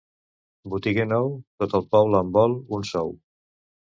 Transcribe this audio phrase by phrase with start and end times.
[0.73, 1.29] Botiguer nou,
[1.63, 3.13] tot el poble en vol un sou.